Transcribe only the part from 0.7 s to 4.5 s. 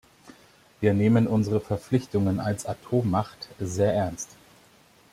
Wir nehmen unsere Verpflichtungen als Atommacht sehr ernst.